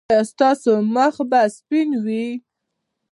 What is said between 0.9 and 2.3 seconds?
مخ به سپین وي؟